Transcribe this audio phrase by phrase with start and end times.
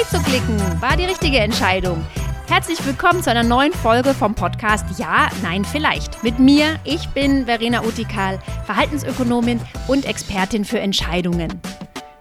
[0.00, 2.06] Play zu klicken war die richtige Entscheidung.
[2.48, 6.22] Herzlich willkommen zu einer neuen Folge vom Podcast Ja, Nein, Vielleicht.
[6.22, 11.60] Mit mir, ich bin Verena Utikal, Verhaltensökonomin und Expertin für Entscheidungen.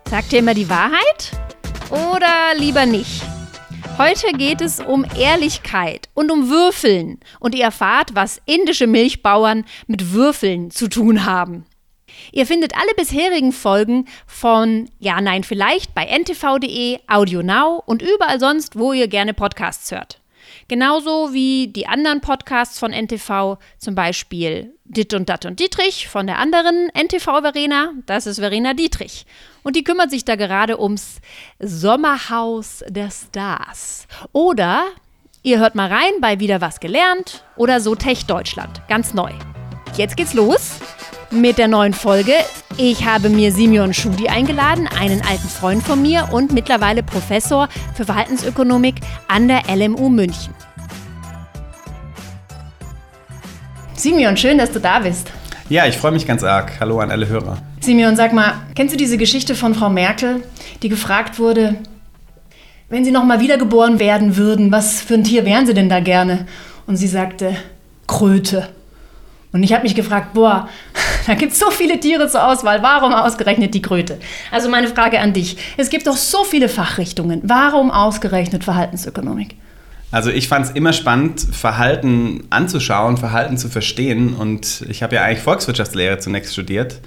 [0.10, 1.32] Sagt ihr immer die Wahrheit
[1.90, 3.24] oder lieber nicht?
[3.98, 10.12] Heute geht es um Ehrlichkeit und um Würfeln und ihr erfahrt, was indische Milchbauern mit
[10.12, 11.66] Würfeln zu tun haben.
[12.32, 18.40] Ihr findet alle bisherigen Folgen von Ja, Nein, vielleicht bei ntv.de, Audio Now und überall
[18.40, 20.20] sonst, wo ihr gerne Podcasts hört.
[20.68, 26.28] Genauso wie die anderen Podcasts von NTV, zum Beispiel Dit und Dat und Dietrich von
[26.28, 29.26] der anderen NTV Verena, das ist Verena Dietrich.
[29.64, 31.22] Und die kümmert sich da gerade ums
[31.60, 34.08] Sommerhaus der Stars.
[34.32, 34.86] Oder
[35.44, 39.32] ihr hört mal rein bei Wieder was gelernt oder so Tech Deutschland, ganz neu.
[39.98, 40.80] Jetzt geht's los
[41.32, 42.34] mit der neuen Folge.
[42.78, 48.06] Ich habe mir Simeon Schudi eingeladen, einen alten Freund von mir und mittlerweile Professor für
[48.06, 48.96] Verhaltensökonomik
[49.28, 50.54] an der LMU München.
[53.94, 55.32] Simeon, schön, dass du da bist.
[55.68, 56.80] Ja, ich freue mich ganz arg.
[56.80, 57.58] Hallo an alle Hörer.
[57.82, 60.44] Simeon, sag mal, kennst du diese Geschichte von Frau Merkel,
[60.82, 61.76] die gefragt wurde,
[62.90, 66.00] wenn sie noch mal wiedergeboren werden würden, was für ein Tier wären sie denn da
[66.00, 66.48] gerne?
[66.88, 67.56] Und sie sagte,
[68.08, 68.70] Kröte.
[69.52, 70.70] Und ich habe mich gefragt, boah,
[71.28, 72.84] da gibt es so viele Tiere zur Auswahl.
[72.84, 74.20] Warum ausgerechnet die Kröte?
[74.52, 75.58] Also meine Frage an dich.
[75.78, 77.42] Es gibt doch so viele Fachrichtungen.
[77.44, 79.56] Warum ausgerechnet Verhaltensökonomik?
[80.12, 84.34] Also ich fand es immer spannend, Verhalten anzuschauen, Verhalten zu verstehen.
[84.34, 87.00] Und ich habe ja eigentlich Volkswirtschaftslehre zunächst studiert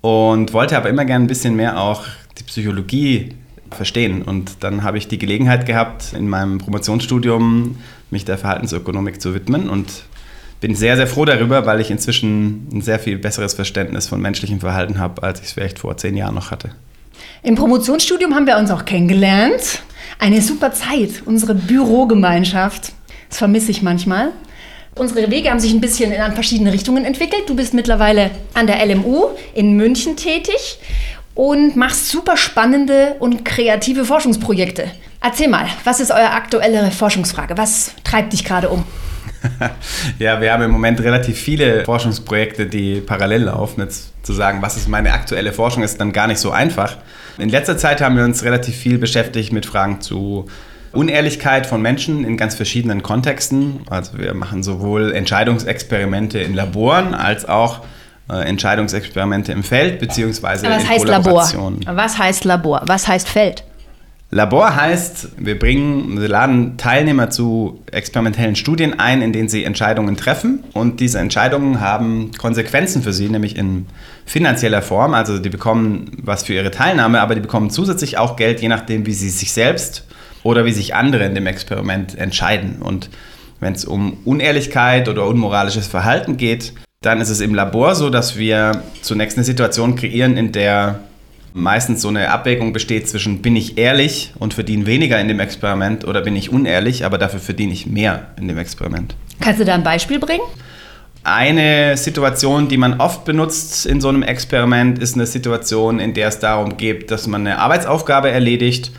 [0.00, 2.04] und wollte aber immer gerne ein bisschen mehr auch
[2.38, 3.34] die Psychologie
[3.70, 4.22] verstehen.
[4.22, 7.78] Und dann habe ich die Gelegenheit gehabt, in meinem Promotionsstudium
[8.10, 10.04] mich der Verhaltensökonomik zu widmen und
[10.64, 14.60] bin sehr, sehr froh darüber, weil ich inzwischen ein sehr viel besseres Verständnis von menschlichem
[14.60, 16.70] Verhalten habe, als ich es vielleicht vor zehn Jahren noch hatte.
[17.42, 19.82] Im Promotionsstudium haben wir uns auch kennengelernt.
[20.18, 22.92] Eine super Zeit, unsere Bürogemeinschaft.
[23.28, 24.30] Das vermisse ich manchmal.
[24.94, 27.42] Unsere Wege haben sich ein bisschen in verschiedene Richtungen entwickelt.
[27.46, 30.78] Du bist mittlerweile an der LMU in München tätig
[31.34, 34.90] und machst super spannende und kreative Forschungsprojekte.
[35.20, 37.58] Erzähl mal, was ist eure aktuelle Forschungsfrage?
[37.58, 38.84] Was treibt dich gerade um?
[40.18, 43.80] ja, wir haben im Moment relativ viele Forschungsprojekte, die parallel laufen.
[43.80, 46.96] Jetzt zu sagen, was ist meine aktuelle Forschung, ist dann gar nicht so einfach.
[47.38, 50.46] In letzter Zeit haben wir uns relativ viel beschäftigt mit Fragen zu
[50.92, 53.80] Unehrlichkeit von Menschen in ganz verschiedenen Kontexten.
[53.90, 57.80] Also wir machen sowohl Entscheidungsexperimente in Laboren als auch
[58.30, 61.48] äh, Entscheidungsexperimente im Feld beziehungsweise was in heißt Labor?
[61.86, 62.82] Was heißt Labor?
[62.86, 63.64] Was heißt Feld?
[64.34, 70.16] Labor heißt, wir bringen, wir laden Teilnehmer zu experimentellen Studien ein, in denen sie Entscheidungen
[70.16, 70.64] treffen.
[70.72, 73.86] Und diese Entscheidungen haben Konsequenzen für sie, nämlich in
[74.26, 75.14] finanzieller Form.
[75.14, 79.06] Also die bekommen was für ihre Teilnahme, aber die bekommen zusätzlich auch Geld, je nachdem,
[79.06, 80.04] wie sie sich selbst
[80.42, 82.82] oder wie sich andere in dem Experiment entscheiden.
[82.82, 83.10] Und
[83.60, 86.72] wenn es um Unehrlichkeit oder unmoralisches Verhalten geht,
[87.02, 90.98] dann ist es im Labor so, dass wir zunächst eine Situation kreieren, in der
[91.54, 96.04] meistens so eine Abwägung besteht zwischen bin ich ehrlich und verdiene weniger in dem Experiment
[96.04, 99.14] oder bin ich unehrlich, aber dafür verdiene ich mehr in dem Experiment.
[99.40, 100.42] Kannst du da ein Beispiel bringen?
[101.22, 106.28] Eine Situation, die man oft benutzt in so einem Experiment, ist eine Situation, in der
[106.28, 108.90] es darum geht, dass man eine Arbeitsaufgabe erledigt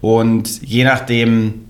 [0.00, 1.66] und je nachdem,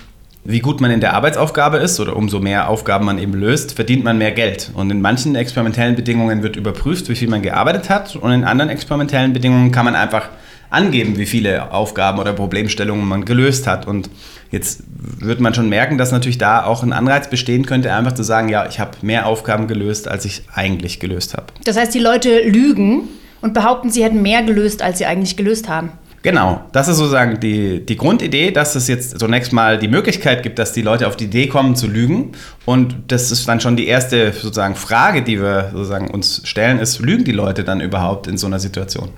[0.50, 4.04] wie gut man in der Arbeitsaufgabe ist oder umso mehr Aufgaben man eben löst, verdient
[4.04, 4.70] man mehr Geld.
[4.74, 8.16] Und in manchen experimentellen Bedingungen wird überprüft, wie viel man gearbeitet hat.
[8.16, 10.28] Und in anderen experimentellen Bedingungen kann man einfach
[10.70, 13.86] angeben, wie viele Aufgaben oder Problemstellungen man gelöst hat.
[13.86, 14.08] Und
[14.50, 14.84] jetzt
[15.18, 18.48] wird man schon merken, dass natürlich da auch ein Anreiz bestehen könnte, einfach zu sagen,
[18.48, 21.46] ja, ich habe mehr Aufgaben gelöst, als ich eigentlich gelöst habe.
[21.64, 23.08] Das heißt, die Leute lügen
[23.40, 25.92] und behaupten, sie hätten mehr gelöst, als sie eigentlich gelöst haben.
[26.22, 30.58] Genau, das ist sozusagen die, die Grundidee, dass es jetzt zunächst mal die Möglichkeit gibt,
[30.58, 32.32] dass die Leute auf die Idee kommen zu lügen.
[32.66, 36.98] Und das ist dann schon die erste sozusagen Frage, die wir sozusagen uns stellen, ist,
[36.98, 39.08] lügen die Leute dann überhaupt in so einer Situation?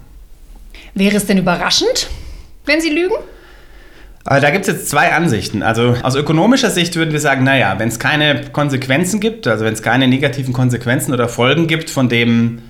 [0.95, 2.09] Wäre es denn überraschend,
[2.67, 3.17] wenn sie lügen?
[4.25, 5.65] Da gibt es jetzt zwei Ansichten.
[5.65, 9.75] Also aus ökonomischer Sicht würden wir sagen, naja, wenn es keine Konsequenzen gibt, also wenn
[9.75, 12.63] es keine negativen Konsequenzen oder Folgen gibt von dem,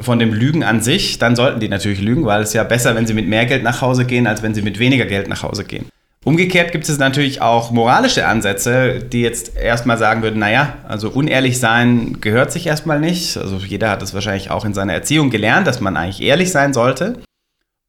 [0.00, 3.06] von dem Lügen an sich, dann sollten die natürlich lügen, weil es ja besser, wenn
[3.06, 5.64] sie mit mehr Geld nach Hause gehen, als wenn sie mit weniger Geld nach Hause
[5.64, 5.86] gehen.
[6.24, 11.60] Umgekehrt gibt es natürlich auch moralische Ansätze, die jetzt erstmal sagen würden, naja, also unehrlich
[11.60, 13.36] sein gehört sich erstmal nicht.
[13.36, 16.72] Also jeder hat es wahrscheinlich auch in seiner Erziehung gelernt, dass man eigentlich ehrlich sein
[16.72, 17.20] sollte.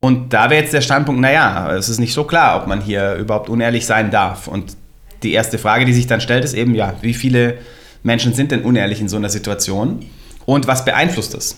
[0.01, 3.15] Und da wäre jetzt der Standpunkt, naja, es ist nicht so klar, ob man hier
[3.15, 4.47] überhaupt unehrlich sein darf.
[4.47, 4.77] Und
[5.23, 7.57] die erste Frage, die sich dann stellt, ist eben, ja, wie viele
[8.03, 10.05] Menschen sind denn unehrlich in so einer Situation?
[10.45, 11.57] Und was beeinflusst das?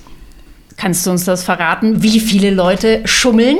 [0.79, 3.57] Kannst du uns das verraten, wie viele Leute schummeln?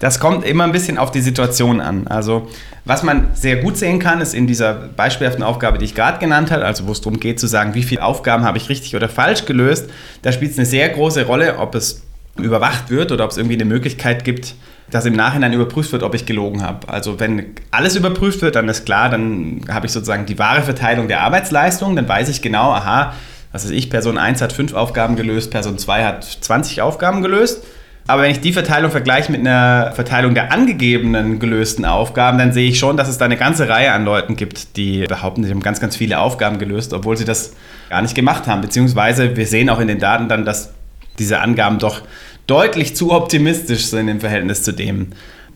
[0.00, 2.08] Das kommt immer ein bisschen auf die Situation an.
[2.08, 2.48] Also
[2.84, 6.50] was man sehr gut sehen kann, ist in dieser beispielhaften Aufgabe, die ich gerade genannt
[6.50, 9.08] habe, also wo es darum geht zu sagen, wie viele Aufgaben habe ich richtig oder
[9.08, 9.88] falsch gelöst,
[10.22, 12.02] da spielt es eine sehr große Rolle, ob es
[12.36, 14.56] überwacht wird oder ob es irgendwie eine Möglichkeit gibt,
[14.90, 16.88] dass im Nachhinein überprüft wird, ob ich gelogen habe.
[16.88, 21.06] Also wenn alles überprüft wird, dann ist klar, dann habe ich sozusagen die wahre Verteilung
[21.06, 23.14] der Arbeitsleistung, dann weiß ich genau, aha,
[23.52, 27.62] was weiß ich, Person 1 hat 5 Aufgaben gelöst, Person 2 hat 20 Aufgaben gelöst.
[28.06, 32.68] Aber wenn ich die Verteilung vergleiche mit einer Verteilung der angegebenen gelösten Aufgaben, dann sehe
[32.68, 35.60] ich schon, dass es da eine ganze Reihe an Leuten gibt, die behaupten, sie haben
[35.60, 37.52] ganz, ganz viele Aufgaben gelöst, obwohl sie das
[37.90, 38.60] gar nicht gemacht haben.
[38.60, 40.72] Beziehungsweise wir sehen auch in den Daten dann, dass
[41.20, 42.02] diese Angaben doch
[42.48, 45.08] deutlich zu optimistisch sind im Verhältnis zu dem,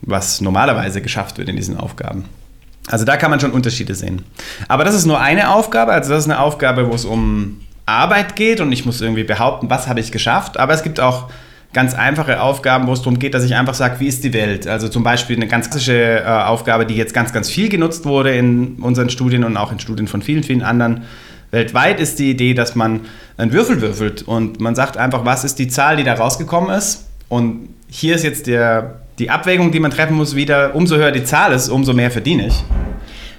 [0.02, 2.26] was normalerweise geschafft wird in diesen Aufgaben.
[2.88, 4.25] Also da kann man schon Unterschiede sehen.
[4.69, 8.36] Aber das ist nur eine Aufgabe, also das ist eine Aufgabe, wo es um Arbeit
[8.36, 10.58] geht und ich muss irgendwie behaupten, was habe ich geschafft.
[10.58, 11.30] Aber es gibt auch
[11.72, 14.66] ganz einfache Aufgaben, wo es darum geht, dass ich einfach sage, wie ist die Welt?
[14.66, 18.34] Also zum Beispiel eine ganz klassische äh, Aufgabe, die jetzt ganz, ganz viel genutzt wurde
[18.34, 21.04] in unseren Studien und auch in Studien von vielen, vielen anderen.
[21.50, 23.02] Weltweit ist die Idee, dass man
[23.36, 27.08] einen Würfel würfelt und man sagt einfach, was ist die Zahl, die da rausgekommen ist?
[27.28, 31.24] Und hier ist jetzt der, die Abwägung, die man treffen muss, wieder, umso höher die
[31.24, 32.64] Zahl ist, umso mehr verdiene ich.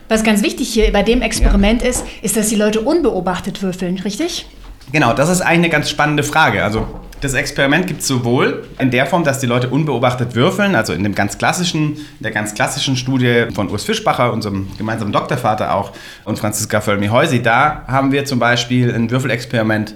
[0.09, 1.89] Was ganz wichtig hier bei dem Experiment ja.
[1.89, 4.48] ist, ist, dass die Leute unbeobachtet würfeln, richtig?
[4.92, 6.63] Genau, das ist eigentlich eine ganz spannende Frage.
[6.63, 6.88] Also
[7.19, 11.04] das Experiment gibt es sowohl in der Form, dass die Leute unbeobachtet würfeln, also in
[11.04, 15.92] dem ganz klassischen, der ganz klassischen Studie von Urs Fischbacher, unserem gemeinsamen Doktorvater auch,
[16.24, 17.42] und Franziska Völmi-Heusi.
[17.42, 19.95] Da haben wir zum Beispiel ein Würfelexperiment,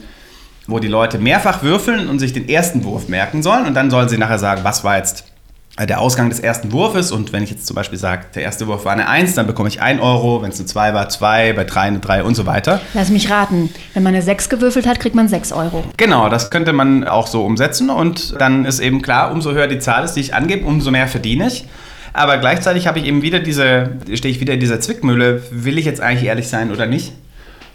[0.67, 4.09] wo die Leute mehrfach würfeln und sich den ersten Wurf merken sollen und dann sollen
[4.09, 5.30] sie nachher sagen, was war jetzt
[5.79, 8.85] der Ausgang des ersten Wurfes und wenn ich jetzt zum Beispiel sage, der erste Wurf
[8.85, 11.63] war eine 1, dann bekomme ich 1 Euro, wenn es eine 2 war, 2, bei
[11.63, 12.81] 3 eine 3 und so weiter.
[12.93, 15.83] Lass mich raten, wenn man eine 6 gewürfelt hat, kriegt man 6 Euro.
[15.97, 19.79] Genau, das könnte man auch so umsetzen und dann ist eben klar, umso höher die
[19.79, 21.65] Zahl ist, die ich angebe, umso mehr verdiene ich.
[22.13, 25.85] Aber gleichzeitig habe ich eben wieder diese, stehe ich wieder in dieser Zwickmühle, will ich
[25.85, 27.13] jetzt eigentlich ehrlich sein oder nicht?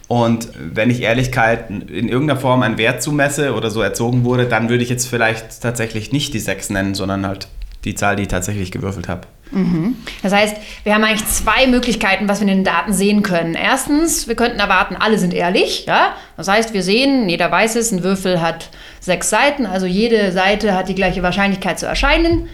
[0.07, 4.69] Und wenn ich Ehrlichkeit in irgendeiner Form einen Wert zumesse oder so erzogen wurde, dann
[4.69, 7.49] würde ich jetzt vielleicht tatsächlich nicht die 6 nennen, sondern halt
[7.83, 9.21] die Zahl, die ich tatsächlich gewürfelt habe.
[9.51, 9.95] Mhm.
[10.23, 13.55] Das heißt, wir haben eigentlich zwei Möglichkeiten, was wir in den Daten sehen können.
[13.55, 15.85] Erstens, wir könnten erwarten, alle sind ehrlich.
[15.85, 16.15] Ja?
[16.35, 18.69] Das heißt, wir sehen, jeder weiß es, ein Würfel hat
[18.99, 22.49] sechs Seiten, also jede Seite hat die gleiche Wahrscheinlichkeit zu erscheinen.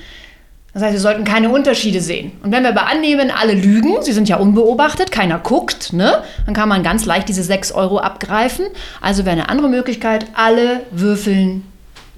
[0.74, 2.32] Das heißt, wir sollten keine Unterschiede sehen.
[2.42, 6.24] Und wenn wir aber annehmen, alle lügen, sie sind ja unbeobachtet, keiner guckt, ne?
[6.46, 8.66] dann kann man ganz leicht diese 6 Euro abgreifen.
[9.00, 11.64] Also wäre eine andere Möglichkeit, alle würfeln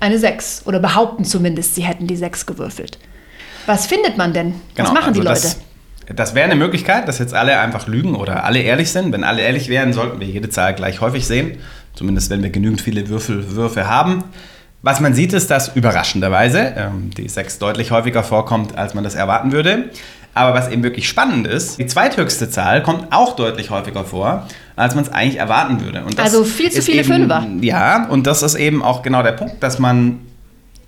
[0.06, 3.00] eine 6 oder behaupten zumindest, sie hätten die 6 gewürfelt.
[3.66, 4.54] Was findet man denn?
[4.76, 5.42] Genau, Was machen also die Leute?
[5.42, 5.58] Das,
[6.16, 9.12] das wäre eine Möglichkeit, dass jetzt alle einfach lügen oder alle ehrlich sind.
[9.12, 11.58] Wenn alle ehrlich wären, sollten wir jede Zahl gleich häufig sehen.
[11.96, 14.24] Zumindest wenn wir genügend viele Würfelwürfe haben.
[14.84, 19.16] Was man sieht, ist, dass überraschenderweise ähm, die 6 deutlich häufiger vorkommt, als man das
[19.16, 19.90] erwarten würde.
[20.36, 24.96] Aber was eben wirklich spannend ist, die zweithöchste Zahl kommt auch deutlich häufiger vor, als
[24.96, 26.04] man es eigentlich erwarten würde.
[26.18, 27.48] also viel zu viele eben, Fünfer.
[27.62, 30.20] Ja, und das ist eben auch genau der Punkt, dass man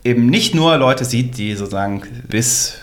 [0.03, 2.77] eben nicht nur Leute sieht, die sozusagen bis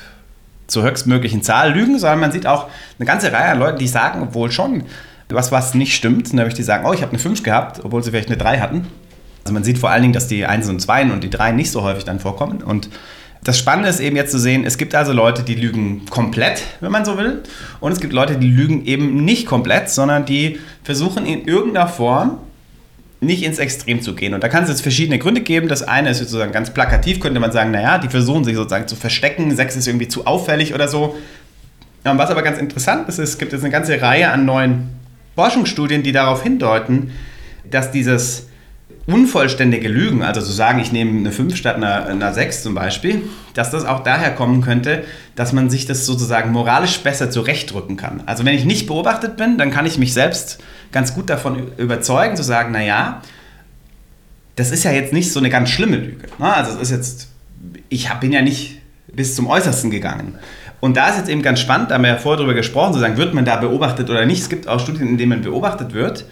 [0.66, 2.68] zur höchstmöglichen Zahl lügen, sondern man sieht auch
[2.98, 4.84] eine ganze Reihe an Leuten, die sagen wohl schon,
[5.28, 8.10] was, was nicht stimmt, nämlich die sagen, oh, ich habe eine 5 gehabt, obwohl sie
[8.10, 8.86] vielleicht eine 3 hatten.
[9.42, 11.70] Also man sieht vor allen Dingen, dass die 1 und 2 und die 3 nicht
[11.70, 12.88] so häufig dann vorkommen und
[13.44, 16.90] das Spannende ist eben jetzt zu sehen, es gibt also Leute, die lügen komplett, wenn
[16.90, 17.42] man so will.
[17.78, 22.38] Und es gibt Leute, die lügen eben nicht komplett, sondern die versuchen in irgendeiner Form
[23.20, 24.32] nicht ins Extrem zu gehen.
[24.32, 25.68] Und da kann es jetzt verschiedene Gründe geben.
[25.68, 28.96] Das eine ist sozusagen ganz plakativ, könnte man sagen, naja, die versuchen sich sozusagen zu
[28.96, 31.14] verstecken, Sex ist irgendwie zu auffällig oder so.
[32.02, 34.88] Was aber ganz interessant ist, es gibt jetzt eine ganze Reihe an neuen
[35.34, 37.12] Forschungsstudien, die darauf hindeuten,
[37.70, 38.46] dass dieses
[39.06, 43.22] unvollständige Lügen, also zu sagen, ich nehme eine 5 statt einer, einer 6 zum Beispiel,
[43.52, 45.04] dass das auch daher kommen könnte,
[45.36, 48.22] dass man sich das sozusagen moralisch besser zurechtdrücken kann.
[48.26, 52.36] Also wenn ich nicht beobachtet bin, dann kann ich mich selbst ganz gut davon überzeugen,
[52.36, 53.20] zu sagen, naja,
[54.56, 56.26] das ist ja jetzt nicht so eine ganz schlimme Lüge.
[56.38, 56.54] Ne?
[56.54, 57.28] Also es ist jetzt,
[57.88, 58.80] ich bin ja nicht
[59.12, 60.38] bis zum Äußersten gegangen.
[60.80, 62.98] Und da ist jetzt eben ganz spannend, da haben wir ja vorher darüber gesprochen, zu
[62.98, 64.42] sagen, wird man da beobachtet oder nicht.
[64.42, 66.26] Es gibt auch Studien, in denen man beobachtet wird.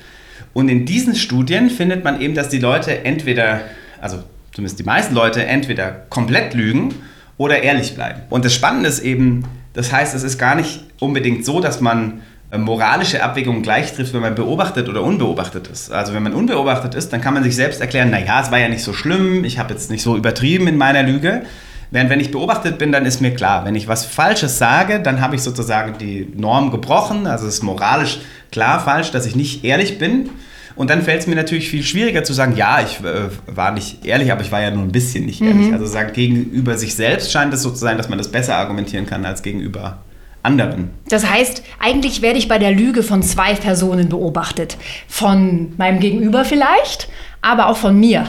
[0.55, 3.61] Und in diesen Studien findet man eben, dass die Leute entweder,
[4.01, 6.95] also zumindest die meisten Leute, entweder komplett lügen
[7.39, 8.21] oder ehrlich bleiben.
[8.31, 12.21] Und das Spannende ist eben, das heißt, es ist gar nicht unbedingt so, dass man
[12.51, 15.91] äh, moralische Abwägungen gleich trifft, wenn man beobachtet oder unbeobachtet ist.
[15.91, 18.69] Also wenn man unbeobachtet ist, dann kann man sich selbst erklären, naja, es war ja
[18.69, 21.43] nicht so schlimm, ich habe jetzt nicht so übertrieben in meiner Lüge.
[21.91, 25.21] Während wenn ich beobachtet bin, dann ist mir klar, wenn ich was Falsches sage, dann
[25.21, 28.21] habe ich sozusagen die Norm gebrochen, also es ist moralisch
[28.53, 30.31] klar falsch, dass ich nicht ehrlich bin.
[30.75, 34.07] Und dann fällt es mir natürlich viel schwieriger zu sagen, ja, ich äh, war nicht
[34.07, 35.69] ehrlich, aber ich war ja nur ein bisschen nicht ehrlich.
[35.69, 35.75] Mhm.
[35.75, 39.07] Also sagen, gegenüber sich selbst scheint es so zu sein, dass man das besser argumentieren
[39.07, 39.99] kann als gegenüber
[40.43, 40.91] anderen.
[41.09, 44.77] Das heißt, eigentlich werde ich bei der Lüge von zwei Personen beobachtet.
[45.09, 47.09] Von meinem Gegenüber vielleicht,
[47.43, 48.27] aber auch von mir.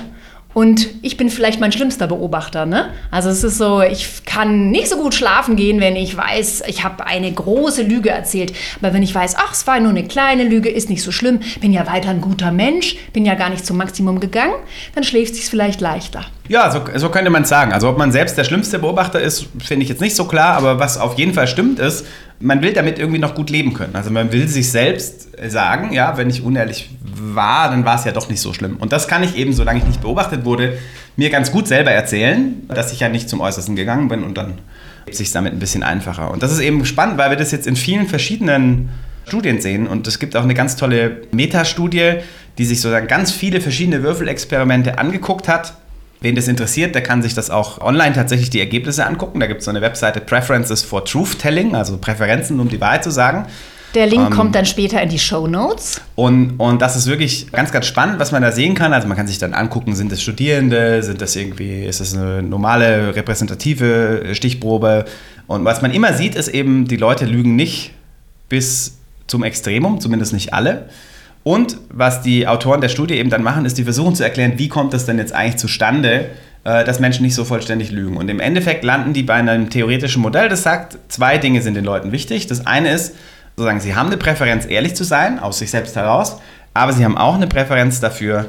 [0.54, 2.66] Und ich bin vielleicht mein schlimmster Beobachter.
[2.66, 2.90] Ne?
[3.12, 6.84] Also es ist so, ich kann nicht so gut schlafen gehen, wenn ich weiß, ich
[6.84, 8.54] habe eine große Lüge erzählt.
[8.82, 11.40] Aber wenn ich weiß, ach, es war nur eine kleine Lüge, ist nicht so schlimm,
[11.60, 14.54] bin ja weiter ein guter Mensch, bin ja gar nicht zum Maximum gegangen,
[14.96, 16.26] dann schläft es sich vielleicht leichter.
[16.50, 17.72] Ja, so, so könnte man es sagen.
[17.72, 20.56] Also ob man selbst der schlimmste Beobachter ist, finde ich jetzt nicht so klar.
[20.58, 22.06] Aber was auf jeden Fall stimmt ist,
[22.40, 23.96] man will damit irgendwie noch gut leben können.
[23.96, 28.12] Also man will sich selbst sagen, ja, wenn ich unehrlich war, dann war es ja
[28.12, 28.78] doch nicht so schlimm.
[28.78, 30.78] Und das kann ich eben, solange ich nicht beobachtet wurde,
[31.16, 34.56] mir ganz gut selber erzählen, dass ich ja nicht zum Äußersten gegangen bin und dann
[35.06, 36.32] lebt sich damit ein bisschen einfacher.
[36.32, 38.90] Und das ist eben spannend, weil wir das jetzt in vielen verschiedenen
[39.26, 39.88] Studien sehen.
[39.88, 42.16] Und es gibt auch eine ganz tolle Metastudie,
[42.58, 45.74] die sich sozusagen ganz viele verschiedene Würfelexperimente angeguckt hat
[46.24, 49.42] Wen das interessiert, der kann sich das auch online tatsächlich die Ergebnisse angucken.
[49.42, 53.04] Da gibt es so eine Webseite Preferences for Truth Telling, also Präferenzen, um die Wahrheit
[53.04, 53.46] zu sagen.
[53.94, 56.00] Der Link ähm, kommt dann später in die Show Notes.
[56.16, 58.94] Und, und das ist wirklich ganz, ganz spannend, was man da sehen kann.
[58.94, 62.42] Also man kann sich dann angucken, sind das Studierende, sind das irgendwie, ist das eine
[62.42, 65.04] normale repräsentative Stichprobe?
[65.48, 67.92] Und was man immer sieht, ist eben, die Leute lügen nicht
[68.48, 70.88] bis zum Extremum, zumindest nicht alle.
[71.44, 74.70] Und was die Autoren der Studie eben dann machen, ist, die versuchen zu erklären, wie
[74.70, 76.30] kommt das denn jetzt eigentlich zustande,
[76.64, 78.16] äh, dass Menschen nicht so vollständig lügen.
[78.16, 81.84] Und im Endeffekt landen die bei einem theoretischen Modell, das sagt, zwei Dinge sind den
[81.84, 82.48] Leuten wichtig.
[82.48, 83.16] Das eine ist,
[83.58, 86.38] sozusagen, sie haben eine Präferenz, ehrlich zu sein, aus sich selbst heraus,
[86.74, 88.46] aber sie haben auch eine Präferenz dafür,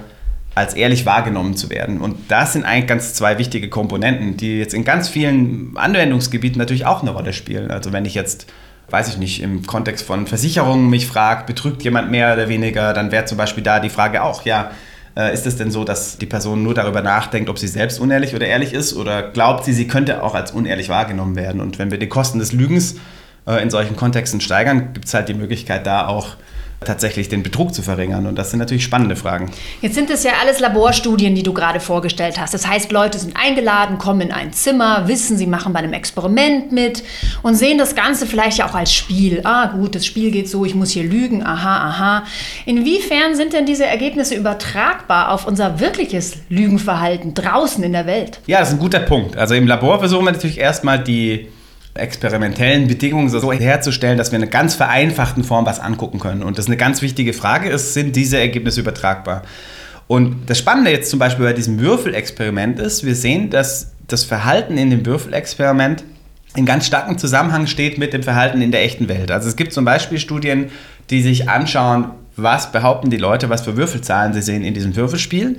[0.54, 2.00] als ehrlich wahrgenommen zu werden.
[2.00, 6.86] Und das sind eigentlich ganz zwei wichtige Komponenten, die jetzt in ganz vielen Anwendungsgebieten natürlich
[6.86, 7.72] auch eine Rolle spielen.
[7.72, 8.46] Also wenn ich jetzt
[8.90, 13.12] weiß ich nicht, im Kontext von Versicherungen mich fragt, betrügt jemand mehr oder weniger, dann
[13.12, 14.70] wäre zum Beispiel da die Frage auch, ja,
[15.16, 18.34] äh, ist es denn so, dass die Person nur darüber nachdenkt, ob sie selbst unehrlich
[18.34, 21.60] oder ehrlich ist oder glaubt sie, sie könnte auch als unehrlich wahrgenommen werden?
[21.60, 22.96] Und wenn wir die Kosten des Lügens
[23.46, 26.36] äh, in solchen Kontexten steigern, gibt es halt die Möglichkeit, da auch
[26.84, 28.26] tatsächlich den Betrug zu verringern?
[28.26, 29.50] Und das sind natürlich spannende Fragen.
[29.80, 32.54] Jetzt sind es ja alles Laborstudien, die du gerade vorgestellt hast.
[32.54, 36.72] Das heißt, Leute sind eingeladen, kommen in ein Zimmer, wissen, sie machen bei einem Experiment
[36.72, 37.02] mit
[37.42, 39.40] und sehen das Ganze vielleicht ja auch als Spiel.
[39.44, 42.24] Ah, gut, das Spiel geht so, ich muss hier lügen, aha, aha.
[42.66, 48.40] Inwiefern sind denn diese Ergebnisse übertragbar auf unser wirkliches Lügenverhalten draußen in der Welt?
[48.46, 49.36] Ja, das ist ein guter Punkt.
[49.36, 51.48] Also im Labor versuchen wir natürlich erstmal die
[51.94, 56.42] experimentellen Bedingungen so herzustellen, dass wir in einer ganz vereinfachten Form was angucken können.
[56.42, 59.42] Und das eine ganz wichtige Frage ist, sind diese Ergebnisse übertragbar?
[60.06, 64.76] Und das Spannende jetzt zum Beispiel bei diesem Würfelexperiment ist, wir sehen, dass das Verhalten
[64.76, 66.04] in dem Würfelexperiment
[66.56, 69.30] in ganz starkem Zusammenhang steht mit dem Verhalten in der echten Welt.
[69.30, 70.70] Also es gibt zum Beispiel Studien,
[71.10, 75.58] die sich anschauen, was behaupten die Leute, was für Würfelzahlen sie sehen in diesem Würfelspiel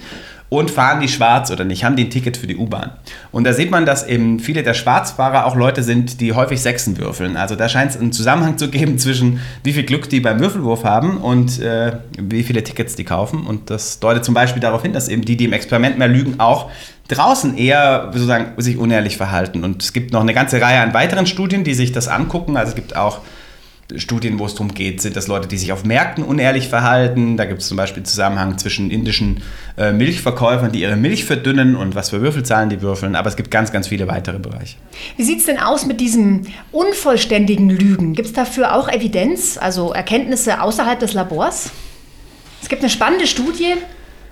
[0.50, 2.91] und fahren die schwarz oder nicht, haben die ein Ticket für die U-Bahn.
[3.32, 6.98] Und da sieht man, dass eben viele der Schwarzfahrer auch Leute sind, die häufig Sechsen
[6.98, 7.36] würfeln.
[7.36, 10.84] Also da scheint es einen Zusammenhang zu geben zwischen wie viel Glück die beim Würfelwurf
[10.84, 13.46] haben und äh, wie viele Tickets die kaufen.
[13.46, 16.39] Und das deutet zum Beispiel darauf hin, dass eben die, die im Experiment mehr lügen,
[16.39, 16.70] auch
[17.08, 19.63] draußen eher sozusagen sich unehrlich verhalten.
[19.63, 22.55] Und es gibt noch eine ganze Reihe an weiteren Studien, die sich das angucken.
[22.55, 23.22] Also es gibt auch
[23.98, 27.38] Studien, wo es darum geht, sind das Leute, die sich auf Märkten unehrlich verhalten.
[27.38, 29.44] Da gibt es zum Beispiel Zusammenhang zwischen indischen
[29.77, 33.15] äh, Milchverkäufern, die ihre Milch verdünnen und was für Würfelzahlen die würfeln.
[33.15, 34.77] Aber es gibt ganz, ganz viele weitere Bereiche.
[35.18, 38.13] Wie sieht es denn aus mit diesen unvollständigen Lügen?
[38.13, 41.72] Gibt es dafür auch Evidenz, also Erkenntnisse außerhalb des Labors?
[42.63, 43.75] Es gibt eine spannende Studie,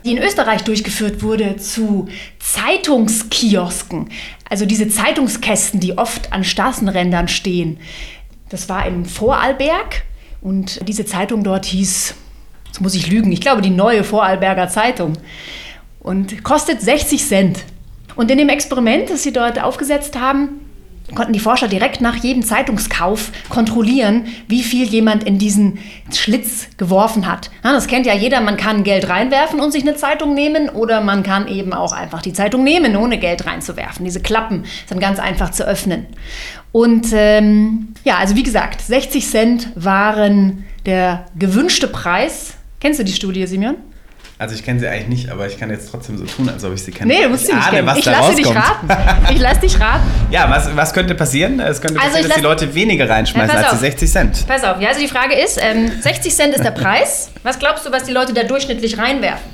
[0.04, 2.08] die in Österreich durchgeführt wurde zu
[2.40, 4.10] Zeitungskiosken.
[4.50, 7.78] Also diese Zeitungskästen, die oft an Straßenrändern stehen.
[8.54, 10.04] Das war in Vorarlberg
[10.40, 12.14] und diese Zeitung dort hieß,
[12.68, 15.14] jetzt muss ich lügen, ich glaube die neue Vorarlberger Zeitung
[16.00, 17.64] und kostet 60 Cent.
[18.16, 20.60] Und in dem Experiment, das sie dort aufgesetzt haben,
[21.16, 25.80] konnten die Forscher direkt nach jedem Zeitungskauf kontrollieren, wie viel jemand in diesen
[26.12, 27.50] Schlitz geworfen hat.
[27.64, 31.24] Das kennt ja jeder, man kann Geld reinwerfen und sich eine Zeitung nehmen oder man
[31.24, 34.06] kann eben auch einfach die Zeitung nehmen, ohne Geld reinzuwerfen.
[34.06, 36.06] Diese Klappen sind ganz einfach zu öffnen.
[36.74, 42.56] Und ähm, ja, also wie gesagt, 60 Cent waren der gewünschte Preis.
[42.80, 43.76] Kennst du die Studie, Simeon?
[44.40, 46.74] Also ich kenne sie eigentlich nicht, aber ich kann jetzt trotzdem so tun, als ob
[46.74, 47.14] ich sie kenne.
[47.14, 47.88] Nee, du musst sie nicht kennen.
[47.96, 48.90] Ich lasse dich raten.
[49.32, 50.04] Ich lasse dich raten.
[50.32, 51.60] ja, was, was könnte passieren?
[51.60, 54.48] Es könnte also passieren, dass die Leute weniger reinschmeißen ja, als die 60 Cent.
[54.48, 57.30] Pass auf, ja, also die Frage ist, ähm, 60 Cent ist der Preis.
[57.44, 59.52] Was glaubst du, was die Leute da durchschnittlich reinwerfen?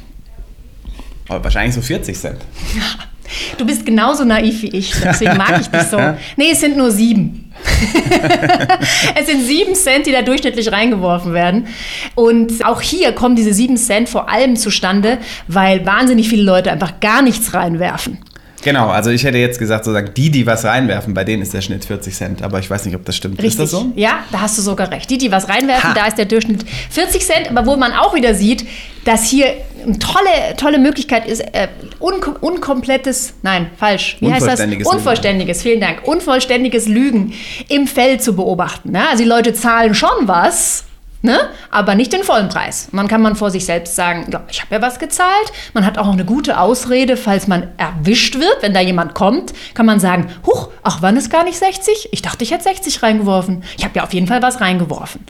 [1.28, 2.40] Oh, wahrscheinlich so 40 Cent.
[3.58, 5.98] Du bist genauso naiv wie ich, deswegen mag ich dich so.
[6.38, 7.52] Nee, es sind nur sieben.
[9.20, 11.68] es sind 7 Cent, die da durchschnittlich reingeworfen werden.
[12.16, 15.18] Und auch hier kommen diese 7 Cent vor allem zustande,
[15.48, 18.20] weil wahnsinnig viele Leute einfach gar nichts reinwerfen.
[18.62, 21.62] Genau, also ich hätte jetzt gesagt, sozusagen die, die was reinwerfen, bei denen ist der
[21.62, 22.42] Schnitt 40 Cent.
[22.42, 23.36] Aber ich weiß nicht, ob das stimmt.
[23.36, 23.52] Richtig.
[23.52, 23.92] Ist das so?
[23.96, 25.10] Ja, da hast du sogar recht.
[25.10, 25.94] Die, die was reinwerfen, Ha.
[25.94, 27.50] da ist der Durchschnitt 40 Cent.
[27.50, 28.66] Aber wo man auch wieder sieht,
[29.06, 31.68] dass hier eine tolle, tolle Möglichkeit ist, äh,
[32.00, 34.18] unkom unkomplettes, nein, falsch.
[34.20, 34.60] Wie heißt das?
[34.86, 36.08] Unvollständiges, vielen Dank.
[36.08, 37.34] Unvollständiges Lügen
[37.68, 38.92] im Feld zu beobachten.
[38.92, 39.08] Ne?
[39.10, 40.86] Also die Leute zahlen schon was.
[41.22, 41.38] Ne?
[41.70, 42.88] Aber nicht den vollen Preis.
[42.94, 45.52] Man kann man vor sich selbst sagen, ja, ich habe ja was gezahlt.
[45.74, 49.86] Man hat auch eine gute Ausrede, falls man erwischt wird, wenn da jemand kommt, kann
[49.86, 52.10] man sagen, huch, ach, waren es gar nicht 60?
[52.14, 53.64] Ich dachte, ich hätte 60 reingeworfen.
[53.78, 55.22] Ich habe ja auf jeden Fall was reingeworfen.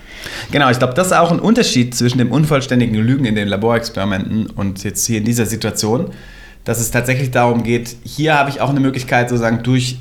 [0.51, 4.47] Genau, ich glaube, das ist auch ein Unterschied zwischen dem unvollständigen Lügen in den Laborexperimenten
[4.51, 6.11] und jetzt hier in dieser Situation,
[6.65, 9.97] dass es tatsächlich darum geht, hier habe ich auch eine Möglichkeit, sozusagen durch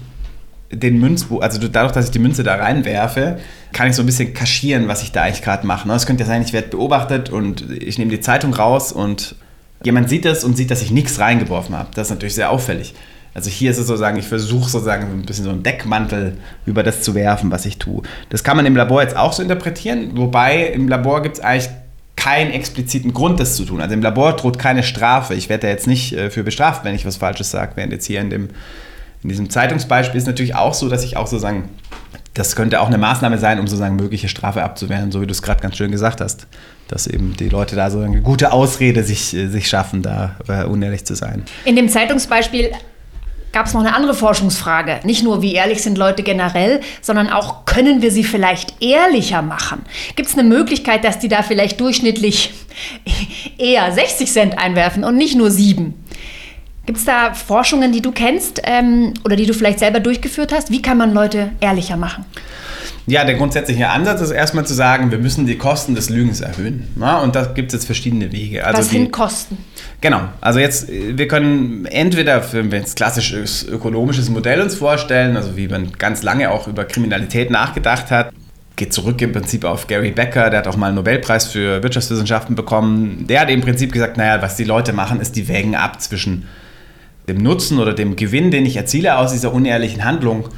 [0.71, 3.39] den Münzbuch, also dadurch, dass ich die Münze da reinwerfe,
[3.73, 5.89] kann ich so ein bisschen kaschieren, was ich da eigentlich gerade mache.
[5.89, 5.95] ne?
[5.95, 9.35] Es könnte ja sein, ich werde beobachtet und ich nehme die Zeitung raus und
[9.83, 11.89] jemand sieht das und sieht, dass ich nichts reingeworfen habe.
[11.95, 12.95] Das ist natürlich sehr auffällig.
[13.35, 16.83] Also hier ist es sozusagen, ich versuche sozusagen so ein bisschen so einen Deckmantel über
[16.83, 18.03] das zu werfen, was ich tue.
[18.31, 21.71] Das kann man im Labor jetzt auch so interpretieren, wobei im Labor gibt es eigentlich
[22.17, 23.81] keinen expliziten Grund, das zu tun.
[23.81, 25.35] Also im Labor droht keine Strafe.
[25.35, 28.07] Ich werde da jetzt nicht äh, für bestraft, wenn ich was Falsches sage, während jetzt
[28.07, 28.49] hier in, dem,
[29.23, 31.69] in diesem Zeitungsbeispiel ist natürlich auch so, dass ich auch sozusagen,
[32.35, 35.43] das könnte auch eine Maßnahme sein, um sozusagen mögliche Strafe abzuwehren, so wie du es
[35.43, 36.47] gerade ganz schön gesagt hast.
[36.87, 40.65] Dass eben die Leute da so eine gute Ausrede sich, äh, sich schaffen, da äh,
[40.65, 41.43] unehrlich zu sein.
[41.65, 42.71] In dem Zeitungsbeispiel
[43.53, 45.01] gab es noch eine andere Forschungsfrage.
[45.05, 49.85] Nicht nur, wie ehrlich sind Leute generell, sondern auch, können wir sie vielleicht ehrlicher machen?
[50.17, 52.53] Gibt es eine Möglichkeit, dass die da vielleicht durchschnittlich
[53.59, 55.95] eher 60 Cent einwerfen und nicht nur 7?
[56.89, 60.71] Gibt es da Forschungen, die du kennst ähm, oder die du vielleicht selber durchgeführt hast?
[60.71, 62.25] Wie kann man Leute ehrlicher machen?
[63.07, 66.89] Ja, der grundsätzliche Ansatz ist erstmal zu sagen, wir müssen die Kosten des Lügens erhöhen.
[66.99, 68.65] Ja, und da gibt es jetzt verschiedene Wege.
[68.65, 69.59] Also Was die, sind Kosten?
[70.01, 75.37] Genau, also jetzt, äh, wir können entweder, wenn wir jetzt klassisches ökonomisches Modell uns vorstellen,
[75.37, 78.33] also wie man ganz lange auch über Kriminalität nachgedacht hat,
[78.77, 82.57] geht zurück im Prinzip auf Gary Becker, der hat auch mal einen Nobelpreis für Wirtschaftswissenschaften
[82.57, 83.27] bekommen.
[83.29, 86.47] Der hat im Prinzip gesagt, naja, was die Leute machen, ist, die wägen ab zwischen
[87.29, 90.49] dem Nutzen oder dem Gewinn, den ich erziele aus dieser unehrlichen Handlung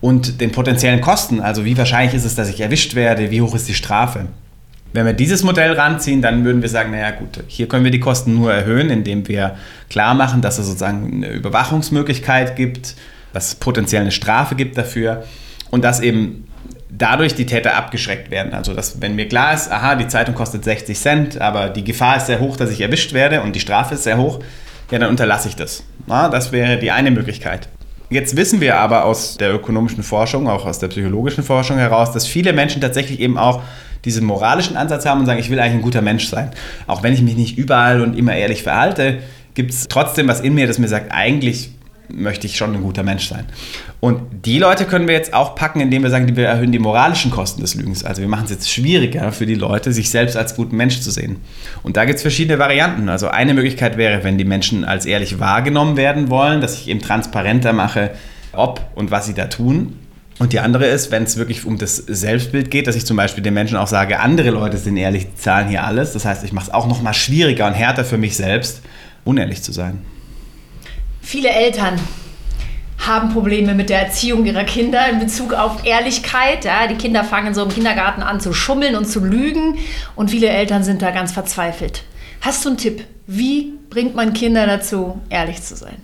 [0.00, 1.40] und den potenziellen Kosten.
[1.40, 4.26] Also wie wahrscheinlich ist es, dass ich erwischt werde, wie hoch ist die Strafe.
[4.92, 8.00] Wenn wir dieses Modell ranziehen, dann würden wir sagen, naja gut, hier können wir die
[8.00, 9.56] Kosten nur erhöhen, indem wir
[9.90, 12.94] klar machen, dass es sozusagen eine Überwachungsmöglichkeit gibt,
[13.32, 15.24] dass es potenziell eine Strafe gibt dafür
[15.70, 16.48] und dass eben
[16.90, 18.54] dadurch die Täter abgeschreckt werden.
[18.54, 22.16] Also dass wenn mir klar ist, aha, die Zeitung kostet 60 Cent, aber die Gefahr
[22.16, 24.40] ist sehr hoch, dass ich erwischt werde und die Strafe ist sehr hoch,
[24.90, 25.84] ja, dann unterlasse ich das.
[26.06, 27.68] Na, das wäre die eine Möglichkeit.
[28.10, 32.26] Jetzt wissen wir aber aus der ökonomischen Forschung, auch aus der psychologischen Forschung heraus, dass
[32.26, 33.62] viele Menschen tatsächlich eben auch
[34.04, 36.50] diesen moralischen Ansatz haben und sagen, ich will eigentlich ein guter Mensch sein.
[36.86, 39.18] Auch wenn ich mich nicht überall und immer ehrlich verhalte,
[39.52, 41.72] gibt es trotzdem was in mir, das mir sagt, eigentlich
[42.08, 43.44] möchte ich schon ein guter Mensch sein.
[44.00, 47.30] Und die Leute können wir jetzt auch packen, indem wir sagen, wir erhöhen die moralischen
[47.30, 48.04] Kosten des Lügens.
[48.04, 51.10] Also wir machen es jetzt schwieriger für die Leute, sich selbst als guten Mensch zu
[51.10, 51.36] sehen.
[51.82, 53.08] Und da gibt es verschiedene Varianten.
[53.08, 57.00] Also eine Möglichkeit wäre, wenn die Menschen als ehrlich wahrgenommen werden wollen, dass ich eben
[57.00, 58.12] transparenter mache,
[58.52, 59.96] ob und was sie da tun.
[60.38, 63.42] Und die andere ist, wenn es wirklich um das Selbstbild geht, dass ich zum Beispiel
[63.42, 66.12] den Menschen auch sage, andere Leute sind ehrlich, zahlen hier alles.
[66.12, 68.82] Das heißt, ich mache es auch noch mal schwieriger und härter für mich selbst,
[69.24, 69.98] unehrlich zu sein.
[71.30, 72.00] Viele Eltern
[73.06, 76.64] haben Probleme mit der Erziehung ihrer Kinder in Bezug auf Ehrlichkeit.
[76.64, 79.76] Ja, die Kinder fangen so im Kindergarten an zu schummeln und zu lügen
[80.16, 82.04] und viele Eltern sind da ganz verzweifelt.
[82.40, 83.04] Hast du einen Tipp?
[83.26, 85.96] Wie bringt man Kinder dazu, ehrlich zu sein?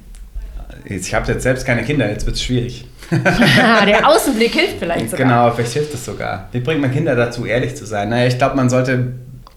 [0.84, 2.84] Ich habe jetzt selbst keine Kinder, jetzt wird es schwierig.
[3.10, 5.26] der Außenblick hilft vielleicht sogar.
[5.26, 6.50] Genau, vielleicht hilft es sogar.
[6.52, 8.10] Wie bringt man Kinder dazu, ehrlich zu sein?
[8.10, 9.14] Naja, ich glaube, man sollte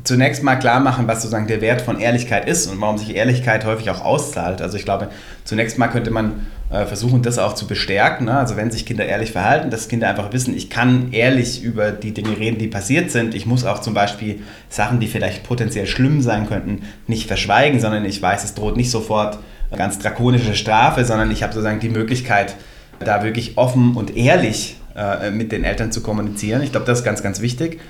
[0.08, 3.66] zunächst mal klar machen, was sozusagen der Wert von Ehrlichkeit ist und warum sich Ehrlichkeit
[3.66, 4.62] häufig auch auszahlt.
[4.62, 5.10] Also ich glaube,
[5.44, 8.26] zunächst mal könnte man äh, versuchen, das auch zu bestärken.
[8.26, 8.38] Ne?
[8.38, 12.14] Also wenn sich Kinder ehrlich verhalten, dass Kinder einfach wissen, ich kann ehrlich über die
[12.14, 13.36] Dinge reden, die passiert sind.
[13.36, 18.06] Ich muss auch zum Beispiel Sachen, die vielleicht potenziell schlimm sein könnten, nicht verschweigen, sondern
[18.06, 19.40] ich weiß, es droht nicht sofort
[19.70, 22.56] eine ganz drakonische Strafe, sondern ich habe sozusagen die Möglichkeit,
[23.00, 26.64] da wirklich offen und ehrlich äh, mit den Eltern zu kommunizieren.
[26.64, 27.82] Ich glaube, das ist ganz, ganz wichtig.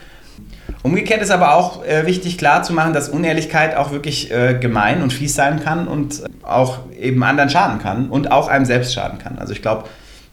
[0.83, 5.01] Umgekehrt ist aber auch äh, wichtig klar zu machen, dass Unehrlichkeit auch wirklich äh, gemein
[5.01, 9.19] und fies sein kann und auch eben anderen schaden kann und auch einem selbst schaden
[9.19, 9.37] kann.
[9.39, 9.85] Also ich glaube,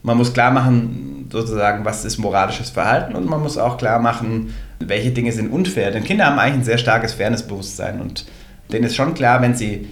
[0.03, 4.55] man muss klar machen, sozusagen, was ist moralisches Verhalten und man muss auch klar machen,
[4.79, 5.91] welche Dinge sind unfair.
[5.91, 8.27] Denn Kinder haben eigentlich ein sehr starkes Fairnessbewusstsein und
[8.73, 9.89] denen ist schon klar, wenn sie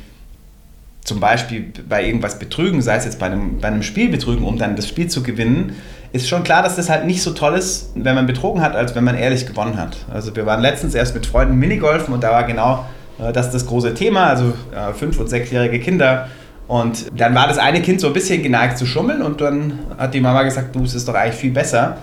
[1.03, 4.59] zum Beispiel bei irgendwas betrügen, sei es jetzt bei einem, bei einem Spiel betrügen, um
[4.59, 5.77] dann das Spiel zu gewinnen,
[6.13, 8.95] ist schon klar, dass das halt nicht so toll ist, wenn man betrogen hat, als
[8.95, 9.97] wenn man ehrlich gewonnen hat.
[10.13, 12.85] Also wir waren letztens erst mit Freunden Minigolfen und da war genau
[13.19, 16.29] äh, das das große Thema, also äh, fünf- und sechsjährige Kinder.
[16.69, 20.15] Und dann war das eine Kind so ein bisschen geneigt zu schummeln und dann hat
[20.15, 21.99] die Mama gesagt, du, es ist doch eigentlich viel besser,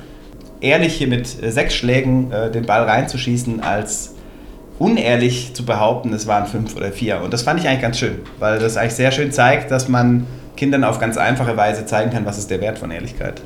[0.61, 4.15] ehrlich hier mit sechs Schlägen äh, den Ball reinzuschießen, als
[4.77, 7.21] unehrlich zu behaupten, es waren fünf oder vier.
[7.21, 10.25] Und das fand ich eigentlich ganz schön, weil das eigentlich sehr schön zeigt, dass man
[10.59, 13.41] Kindern auf ganz einfache Weise zeigen kann, was ist der Wert von Ehrlichkeit.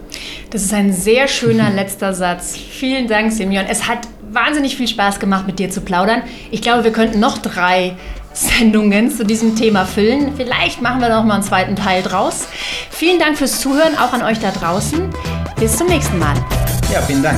[0.49, 2.57] Das ist ein sehr schöner letzter Satz.
[2.57, 3.65] Vielen Dank, Simeon.
[3.69, 3.99] Es hat
[4.31, 6.23] wahnsinnig viel Spaß gemacht, mit dir zu plaudern.
[6.49, 7.93] Ich glaube, wir könnten noch drei
[8.33, 10.33] Sendungen zu diesem Thema füllen.
[10.35, 12.47] Vielleicht machen wir noch mal einen zweiten Teil draus.
[12.89, 15.07] Vielen Dank fürs Zuhören, auch an euch da draußen.
[15.59, 16.33] Bis zum nächsten Mal.
[16.91, 17.37] Ja, vielen Dank.